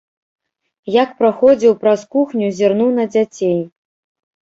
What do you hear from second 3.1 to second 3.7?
дзяцей.